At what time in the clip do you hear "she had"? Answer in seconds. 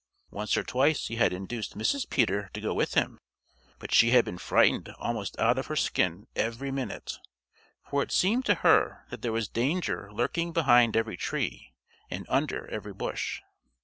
3.93-4.25